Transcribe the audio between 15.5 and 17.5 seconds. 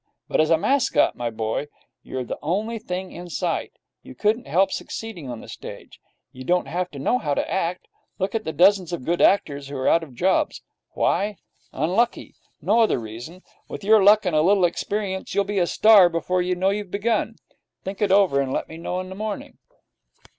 a star before you know you've begun.